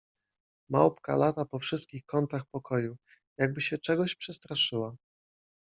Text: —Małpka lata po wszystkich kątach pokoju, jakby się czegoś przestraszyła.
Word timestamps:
—Małpka 0.71 1.15
lata 1.15 1.45
po 1.45 1.59
wszystkich 1.59 2.05
kątach 2.05 2.45
pokoju, 2.51 2.97
jakby 3.39 3.61
się 3.61 3.77
czegoś 3.77 4.15
przestraszyła. 4.15 4.95